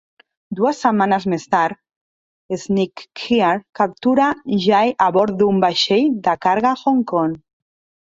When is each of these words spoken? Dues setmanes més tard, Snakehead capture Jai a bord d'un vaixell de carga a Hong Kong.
Dues 0.59 0.79
setmanes 0.85 1.27
més 1.33 1.45
tard, 1.55 1.77
Snakehead 2.63 3.63
capture 3.83 4.33
Jai 4.67 4.97
a 5.09 5.13
bord 5.21 5.41
d'un 5.45 5.65
vaixell 5.69 6.13
de 6.29 6.39
carga 6.49 6.75
a 6.75 6.77
Hong 6.85 7.09
Kong. 7.17 7.43